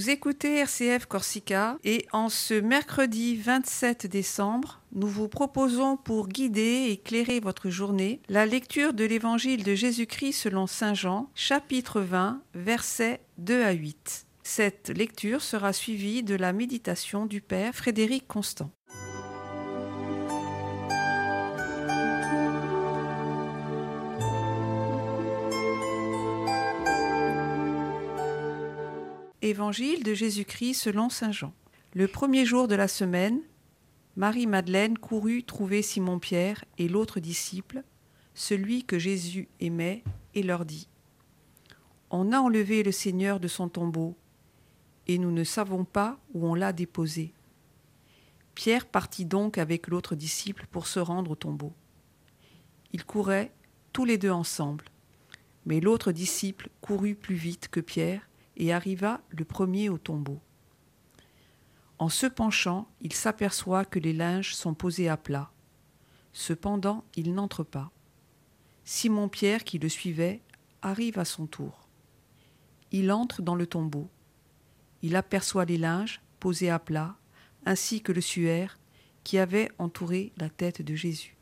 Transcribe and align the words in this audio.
Vous 0.00 0.08
écoutez 0.08 0.56
RCF 0.60 1.04
Corsica 1.04 1.76
et 1.84 2.06
en 2.12 2.30
ce 2.30 2.54
mercredi 2.54 3.36
27 3.36 4.06
décembre, 4.06 4.80
nous 4.94 5.06
vous 5.06 5.28
proposons 5.28 5.98
pour 5.98 6.28
guider 6.28 6.86
et 6.88 6.92
éclairer 6.92 7.38
votre 7.38 7.68
journée 7.68 8.22
la 8.30 8.46
lecture 8.46 8.94
de 8.94 9.04
l'évangile 9.04 9.62
de 9.62 9.74
Jésus-Christ 9.74 10.32
selon 10.32 10.66
Saint 10.66 10.94
Jean, 10.94 11.28
chapitre 11.34 12.00
20, 12.00 12.40
versets 12.54 13.20
2 13.36 13.62
à 13.62 13.72
8. 13.72 14.26
Cette 14.42 14.88
lecture 14.88 15.42
sera 15.42 15.74
suivie 15.74 16.22
de 16.22 16.34
la 16.34 16.54
méditation 16.54 17.26
du 17.26 17.42
Père 17.42 17.74
Frédéric 17.74 18.26
Constant. 18.26 18.70
Évangile 29.50 30.04
de 30.04 30.14
Jésus-Christ 30.14 30.74
selon 30.74 31.08
Saint 31.08 31.32
Jean. 31.32 31.52
Le 31.92 32.06
premier 32.06 32.46
jour 32.46 32.68
de 32.68 32.76
la 32.76 32.86
semaine, 32.86 33.40
Marie-Madeleine 34.14 34.96
courut 34.96 35.42
trouver 35.42 35.82
Simon-Pierre 35.82 36.64
et 36.78 36.86
l'autre 36.86 37.18
disciple, 37.18 37.82
celui 38.32 38.84
que 38.84 38.96
Jésus 38.96 39.48
aimait, 39.58 40.04
et 40.36 40.44
leur 40.44 40.64
dit 40.64 40.86
On 42.10 42.30
a 42.30 42.38
enlevé 42.38 42.84
le 42.84 42.92
Seigneur 42.92 43.40
de 43.40 43.48
son 43.48 43.68
tombeau, 43.68 44.16
et 45.08 45.18
nous 45.18 45.32
ne 45.32 45.42
savons 45.42 45.84
pas 45.84 46.20
où 46.32 46.46
on 46.46 46.54
l'a 46.54 46.72
déposé. 46.72 47.32
Pierre 48.54 48.86
partit 48.86 49.24
donc 49.24 49.58
avec 49.58 49.88
l'autre 49.88 50.14
disciple 50.14 50.68
pour 50.70 50.86
se 50.86 51.00
rendre 51.00 51.32
au 51.32 51.34
tombeau. 51.34 51.72
Ils 52.92 53.04
couraient 53.04 53.50
tous 53.92 54.04
les 54.04 54.16
deux 54.16 54.30
ensemble, 54.30 54.84
mais 55.66 55.80
l'autre 55.80 56.12
disciple 56.12 56.68
courut 56.80 57.16
plus 57.16 57.34
vite 57.34 57.66
que 57.68 57.80
Pierre 57.80 58.29
et 58.60 58.74
arriva 58.74 59.22
le 59.30 59.46
premier 59.46 59.88
au 59.88 59.96
tombeau. 59.96 60.38
En 61.98 62.10
se 62.10 62.26
penchant, 62.26 62.86
il 63.00 63.14
s'aperçoit 63.14 63.86
que 63.86 63.98
les 63.98 64.12
linges 64.12 64.54
sont 64.54 64.74
posés 64.74 65.08
à 65.08 65.16
plat. 65.16 65.50
Cependant, 66.34 67.04
il 67.16 67.34
n'entre 67.34 67.64
pas. 67.64 67.90
Simon-Pierre, 68.84 69.64
qui 69.64 69.78
le 69.78 69.88
suivait, 69.88 70.42
arrive 70.82 71.18
à 71.18 71.24
son 71.24 71.46
tour. 71.46 71.88
Il 72.92 73.10
entre 73.10 73.40
dans 73.40 73.54
le 73.54 73.66
tombeau. 73.66 74.10
Il 75.00 75.16
aperçoit 75.16 75.64
les 75.64 75.78
linges 75.78 76.20
posés 76.38 76.70
à 76.70 76.78
plat, 76.78 77.16
ainsi 77.64 78.02
que 78.02 78.12
le 78.12 78.20
suaire 78.20 78.78
qui 79.24 79.38
avait 79.38 79.70
entouré 79.78 80.32
la 80.36 80.50
tête 80.50 80.82
de 80.82 80.94
Jésus. 80.94 81.36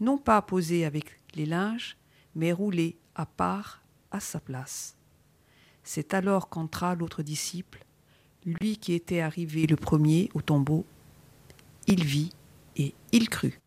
Non 0.00 0.16
pas 0.16 0.40
posé 0.40 0.86
avec 0.86 1.20
les 1.34 1.46
linges, 1.46 1.98
mais 2.34 2.52
roulé 2.52 2.96
à 3.14 3.26
part 3.26 3.82
à 4.10 4.20
sa 4.20 4.40
place. 4.40 4.96
C'est 5.86 6.14
alors 6.14 6.48
qu'entra 6.48 6.94
l'autre 6.94 7.22
disciple, 7.22 7.84
lui 8.46 8.78
qui 8.78 8.94
était 8.94 9.20
arrivé 9.20 9.66
le 9.66 9.76
premier 9.76 10.30
au 10.32 10.40
tombeau. 10.40 10.86
Il 11.86 12.04
vit 12.04 12.30
et 12.76 12.94
il 13.12 13.28
crut. 13.28 13.60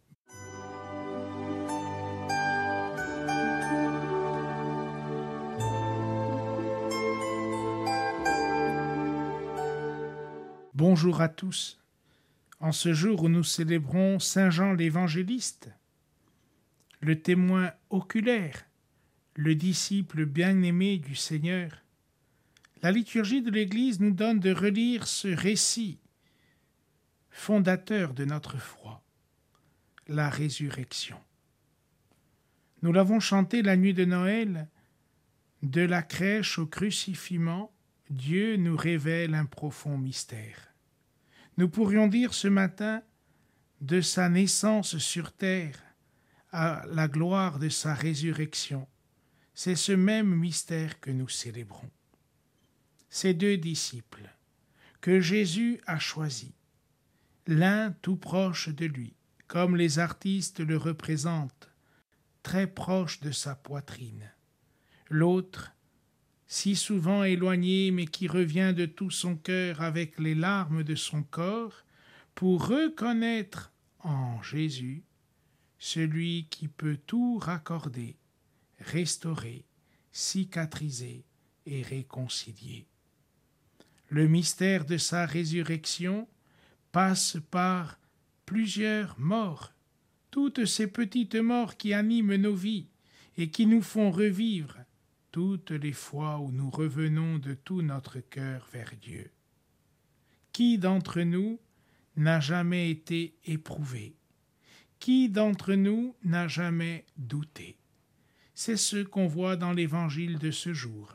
Bonjour 10.74 11.22
à 11.22 11.30
tous. 11.30 11.80
En 12.60 12.72
ce 12.72 12.94
jour 12.94 13.24
où 13.24 13.30
nous 13.30 13.44
célébrons 13.44 14.18
Saint 14.18 14.50
Jean 14.50 14.74
l'évangéliste, 14.74 15.70
le 17.02 17.22
témoin 17.22 17.72
oculaire, 17.92 18.66
le 19.36 19.54
disciple 19.54 20.26
bien-aimé 20.26 20.98
du 20.98 21.14
Seigneur, 21.14 21.84
la 22.82 22.92
liturgie 22.92 23.42
de 23.42 23.52
l'Église 23.52 24.00
nous 24.00 24.12
donne 24.12 24.40
de 24.40 24.54
relire 24.54 25.08
ce 25.08 25.28
récit 25.28 26.00
fondateur 27.30 28.14
de 28.14 28.26
notre 28.26 28.58
foi, 28.58 29.04
la 30.08 30.30
résurrection. 30.30 31.18
Nous 32.82 32.92
l'avons 32.92 33.20
chanté 33.20 33.62
la 33.62 33.78
nuit 33.78 33.94
de 33.94 34.06
Noël, 34.06 34.68
de 35.62 35.82
la 35.82 36.02
crèche 36.02 36.58
au 36.60 36.66
crucifiement, 36.66 37.72
Dieu 38.10 38.56
nous 38.56 38.78
révèle 38.78 39.36
un 39.36 39.46
profond 39.46 39.98
mystère. 39.98 40.74
Nous 41.58 41.70
pourrions 41.70 42.08
dire 42.08 42.34
ce 42.34 42.48
matin, 42.48 43.02
de 43.82 44.02
sa 44.02 44.30
naissance 44.30 44.98
sur 44.98 45.32
terre 45.32 45.80
à 46.52 46.84
la 46.88 47.08
gloire 47.08 47.60
de 47.60 47.70
sa 47.70 47.94
résurrection, 47.94 48.88
c'est 49.54 49.76
ce 49.76 49.92
même 49.92 50.34
mystère 50.34 51.00
que 51.00 51.12
nous 51.12 51.30
célébrons 51.30 51.92
ces 53.10 53.34
deux 53.34 53.58
disciples 53.58 54.30
que 55.02 55.20
Jésus 55.20 55.80
a 55.86 56.00
choisis, 56.00 56.52
l'un 57.46 57.92
tout 58.02 58.18
proche 58.18 58.70
de 58.70 58.86
lui, 58.86 59.14
comme 59.48 59.76
les 59.76 60.00
artistes 60.00 60.60
le 60.60 60.78
représentent, 60.78 61.70
très 62.44 62.68
proche 62.68 63.20
de 63.22 63.32
sa 63.32 63.56
poitrine, 63.56 64.32
l'autre 65.10 65.72
si 66.48 66.76
souvent 66.76 67.24
éloigné 67.24 67.92
mais 67.92 68.06
qui 68.06 68.28
revient 68.28 68.74
de 68.76 68.86
tout 68.86 69.12
son 69.12 69.36
cœur 69.36 69.82
avec 69.82 70.18
les 70.18 70.36
larmes 70.36 70.84
de 70.84 70.96
son 70.96 71.24
corps, 71.24 71.84
pour 72.36 72.68
reconnaître 72.68 73.74
en 74.00 74.42
Jésus 74.42 75.04
celui 75.80 76.48
qui 76.50 76.68
peut 76.68 76.98
tout 77.06 77.38
raccorder, 77.38 78.18
restaurer, 78.80 79.66
cicatriser 80.12 81.26
et 81.66 81.82
réconcilier 81.82 82.88
le 84.10 84.28
mystère 84.28 84.86
de 84.86 84.98
sa 84.98 85.26
résurrection 85.26 86.28
passe 86.92 87.38
par 87.52 88.00
plusieurs 88.46 89.20
morts, 89.20 89.74
toutes 90.32 90.66
ces 90.66 90.88
petites 90.88 91.36
morts 91.36 91.78
qui 91.78 91.94
animent 91.94 92.36
nos 92.36 92.56
vies 92.56 92.88
et 93.38 93.50
qui 93.50 93.66
nous 93.66 93.82
font 93.82 94.12
revivre 94.12 94.78
toutes 95.32 95.72
les 95.72 95.94
fois 95.94 96.40
où 96.40 96.52
nous 96.52 96.70
revenons 96.70 97.38
de 97.38 97.54
tout 97.54 97.82
notre 97.82 98.20
cœur 98.20 98.68
vers 98.72 98.94
Dieu. 99.02 99.30
Qui 100.52 100.78
d'entre 100.78 101.22
nous 101.22 101.60
n'a 102.16 102.40
jamais 102.40 102.90
été 102.90 103.36
éprouvé? 103.46 104.16
Qui 105.00 105.30
d'entre 105.30 105.74
nous 105.74 106.16
n'a 106.24 106.48
jamais 106.48 107.06
douté? 107.18 107.78
C'est 108.56 108.78
ce 108.78 109.04
qu'on 109.04 109.28
voit 109.28 109.56
dans 109.56 109.74
l'évangile 109.74 110.40
de 110.40 110.50
ce 110.50 110.74
jour. 110.74 111.14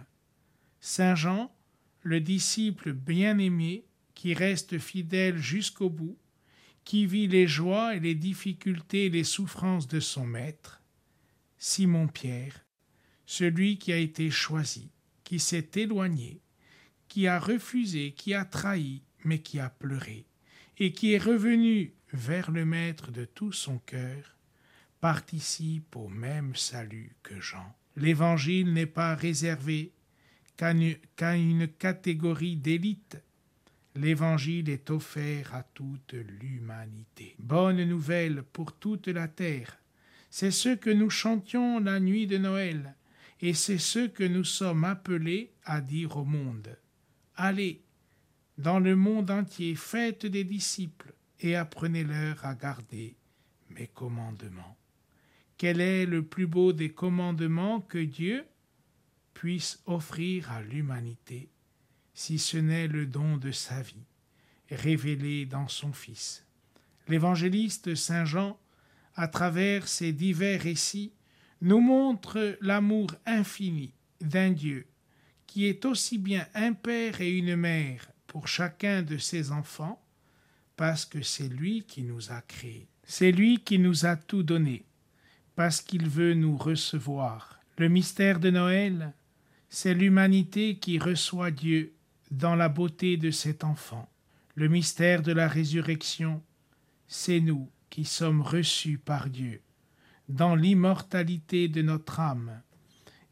Saint 0.81 1.17
Jean 1.17 1.53
le 2.03 2.21
disciple 2.21 2.93
bien-aimé 2.93 3.85
qui 4.15 4.35
reste 4.35 4.79
fidèle 4.79 5.39
jusqu'au 5.39 5.91
bout, 5.91 6.19
qui 6.85 7.07
vit 7.07 7.29
les 7.29 7.47
joies 7.47 7.97
et 7.97 8.01
les 8.01 8.15
difficultés 8.15 9.07
et 9.07 9.11
les 9.11 9.25
souffrances 9.25 9.89
de 9.89 10.01
son 10.01 10.27
maître, 10.27 10.83
Simon-Pierre, 11.59 12.65
celui 13.25 13.79
qui 13.79 13.93
a 13.93 13.97
été 13.97 14.31
choisi, 14.31 14.91
qui 15.23 15.39
s'est 15.39 15.71
éloigné, 15.77 16.41
qui 17.09 17.27
a 17.27 17.39
refusé, 17.39 18.13
qui 18.13 18.35
a 18.35 18.45
trahi, 18.45 19.03
mais 19.25 19.41
qui 19.41 19.61
a 19.61 19.71
pleuré, 19.71 20.27
et 20.79 20.93
qui 20.93 21.13
est 21.13 21.19
revenu 21.19 21.95
vers 22.13 22.51
le 22.51 22.65
Maître 22.65 23.11
de 23.11 23.25
tout 23.25 23.53
son 23.53 23.79
cœur, 23.79 24.37
participe 25.01 25.97
au 25.97 26.09
même 26.09 26.55
salut 26.57 27.17
que 27.23 27.41
Jean. 27.41 27.77
L'Évangile 27.97 28.73
n'est 28.73 28.87
pas 28.87 29.15
réservé 29.15 29.93
qu'à 30.57 31.37
une 31.37 31.69
catégorie 31.69 32.57
d'élite. 32.57 33.19
L'Évangile 33.95 34.71
est 34.71 34.91
offert 34.91 35.55
à 35.55 35.63
toute 35.63 36.15
l'humanité. 36.15 37.35
Bonne 37.39 37.85
nouvelle 37.85 38.43
pour 38.43 38.73
toute 38.73 39.09
la 39.09 39.29
terre. 39.29 39.79
C'est 40.31 40.51
ce 40.51 40.71
que 40.71 40.89
nous 40.89 41.11
chantions 41.11 41.79
la 41.79 42.01
nuit 42.01 42.27
de 42.27 42.39
Noël, 42.39 42.95
et 43.41 43.53
c'est 43.53 43.79
ce 43.79 44.07
que 44.07 44.25
nous 44.25 44.45
sommes 44.45 44.85
appelés 44.85 45.53
à 45.65 45.83
dire 45.83 46.17
au 46.17 46.25
monde. 46.25 46.79
Allez, 47.37 47.83
dans 48.57 48.79
le 48.79 48.97
monde 48.97 49.31
entier, 49.31 49.75
faites 49.75 50.25
des 50.25 50.45
disciples, 50.45 51.13
et 51.41 51.57
apprenez-leur 51.57 52.45
à 52.47 52.55
garder 52.55 53.17
mes 53.71 53.89
commandements. 53.89 54.79
Quel 55.59 55.81
est 55.81 56.07
le 56.07 56.23
plus 56.23 56.47
beau 56.47 56.73
des 56.73 56.91
commandements 56.91 57.81
que 57.81 57.99
Dieu, 57.99 58.45
puisse 59.43 59.81
offrir 59.87 60.53
à 60.53 60.63
l'humanité, 60.63 61.49
si 62.15 62.39
ce 62.39 62.59
n'est 62.59 62.87
le 62.87 63.07
don 63.07 63.39
de 63.39 63.51
sa 63.51 63.83
vie, 63.83 64.07
révélé 64.71 65.47
dans 65.47 65.67
son 65.67 65.93
Fils. 65.93 66.47
L'évangéliste 67.09 67.97
Saint 67.97 68.25
Jean, 68.25 68.57
à 69.17 69.27
travers 69.27 69.89
ces 69.89 70.13
divers 70.13 70.63
récits, 70.63 71.13
nous 71.61 71.81
montre 71.81 72.57
l'amour 72.61 73.17
infini 73.27 73.93
d'un 74.21 74.53
Dieu 74.53 74.87
qui 75.49 75.67
est 75.67 75.87
aussi 75.87 76.19
bien 76.19 76.47
un 76.55 76.73
père 76.73 77.21
et 77.21 77.37
une 77.37 77.57
mère 77.57 78.13
pour 78.29 78.47
chacun 78.47 79.03
de 79.03 79.19
ses 79.19 79.51
enfants, 79.51 80.01
parce 80.77 81.05
que 81.05 81.21
c'est 81.21 81.49
lui 81.49 81.83
qui 81.83 82.05
nous 82.05 82.31
a 82.31 82.43
créés, 82.43 82.87
c'est 83.03 83.33
lui 83.33 83.59
qui 83.59 83.81
nous 83.81 84.07
a 84.07 84.15
tout 84.15 84.45
donné, 84.45 84.85
parce 85.57 85.81
qu'il 85.81 86.09
veut 86.09 86.35
nous 86.35 86.57
recevoir. 86.57 87.59
Le 87.77 87.89
mystère 87.89 88.39
de 88.39 88.51
Noël, 88.51 89.13
c'est 89.75 89.95
l'humanité 89.95 90.77
qui 90.77 90.99
reçoit 90.99 91.51
Dieu 91.51 91.95
dans 92.31 92.55
la 92.55 92.69
beauté 92.69 93.17
de 93.17 93.31
cet 93.31 93.65
enfant. 93.65 94.07
Le 94.55 94.69
mystère 94.69 95.23
de 95.23 95.33
la 95.33 95.49
résurrection, 95.49 96.43
c'est 97.09 97.41
nous 97.41 97.71
qui 97.89 98.05
sommes 98.05 98.43
reçus 98.43 98.99
par 98.99 99.31
Dieu 99.31 99.63
dans 100.29 100.55
l'immortalité 100.55 101.69
de 101.69 101.81
notre 101.81 102.21
âme 102.21 102.61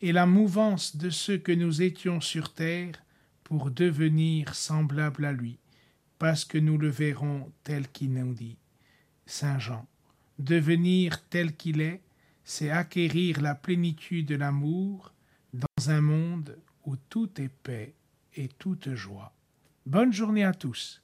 et 0.01 0.13
la 0.13 0.25
mouvance 0.25 0.97
de 0.97 1.11
ce 1.11 1.33
que 1.33 1.53
nous 1.53 1.83
étions 1.83 2.23
sur 2.23 2.55
terre 2.55 2.95
pour 3.45 3.71
devenir 3.71 4.55
semblables 4.55 5.27
à 5.27 5.33
lui, 5.33 5.59
parce 6.19 6.47
que 6.47 6.57
nous 6.57 6.79
le 6.79 6.89
verrons 6.89 7.53
tel 7.65 7.87
qu'il 7.87 8.15
nous 8.15 8.33
dit. 8.33 8.57
Saint 9.27 9.59
Jean, 9.59 9.87
devenir 10.39 11.23
tel 11.29 11.55
qu'il 11.55 11.83
est, 11.83 12.01
c'est 12.45 12.71
acquérir 12.71 13.43
la 13.43 13.55
plénitude 13.55 14.25
de 14.25 14.37
l'amour 14.37 15.13
dans 15.53 15.91
un 15.91 16.01
monde 16.01 16.57
où 16.85 16.97
tout 16.97 17.41
est 17.41 17.49
paix 17.49 17.95
et 18.35 18.49
toute 18.49 18.95
joie. 18.95 19.33
Bonne 19.87 20.13
journée 20.13 20.45
à 20.45 20.55
tous. 20.55 21.03